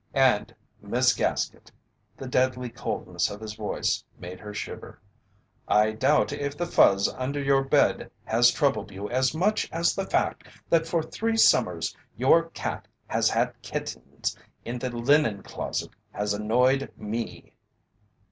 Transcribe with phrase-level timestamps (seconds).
[0.15, 1.69] "And, Miss Gaskett,"
[2.17, 4.99] the deadly coldness of his voice made her shiver,
[5.67, 10.07] "I doubt if the fuzz under your bed has troubled you as much as the
[10.07, 14.35] fact that for three summers your cat has had kittens
[14.65, 17.53] in the linen closet has annoyed me."